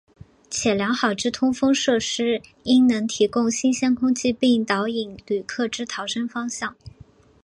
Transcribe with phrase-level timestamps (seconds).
[0.49, 6.75] 且良好之通风设施应能提供新鲜空气并导引旅客之逃生方向。